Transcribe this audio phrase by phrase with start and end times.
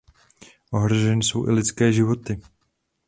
[0.71, 2.39] Ohroženy jsou i lidské životy.